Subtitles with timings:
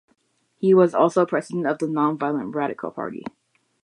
[0.57, 3.23] He was also President of the Nonviolent Radical Party.